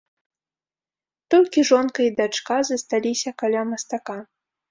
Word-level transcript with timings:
Толькі 1.33 1.65
жонка 1.69 1.99
і 2.07 2.11
дачка 2.21 2.57
засталіся 2.69 3.29
каля 3.43 3.61
мастака. 3.75 4.17